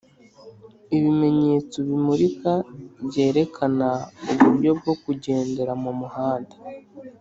Ibimenyetso 0.97 1.77
bimulika 1.87 2.51
byerekana 3.07 3.87
uburyo 4.33 4.71
bwo 4.79 4.93
kugendera 5.03 5.71
mu 5.83 5.91
muhanda 5.99 6.55